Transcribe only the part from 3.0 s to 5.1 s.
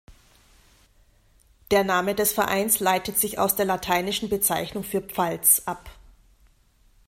sich aus der lateinischen Bezeichnung für